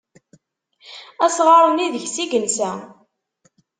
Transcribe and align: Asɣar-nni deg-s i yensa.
Asɣar-nni 1.25 1.87
deg-s 1.93 2.15
i 2.23 2.25
yensa. 2.31 2.71